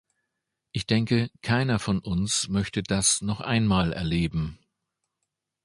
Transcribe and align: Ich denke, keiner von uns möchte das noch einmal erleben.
Ich 0.71 0.87
denke, 0.87 1.29
keiner 1.43 1.77
von 1.77 1.99
uns 1.99 2.47
möchte 2.47 2.81
das 2.81 3.21
noch 3.21 3.39
einmal 3.39 3.93
erleben. 3.93 4.57